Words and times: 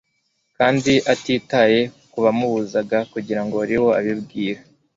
kandi 0.57 0.93
atitaye 1.13 1.79
ku 2.11 2.17
bamubuzaga 2.23 2.97
kugira 3.11 3.39
Liwo 3.69 3.89
abibwira, 3.99 4.61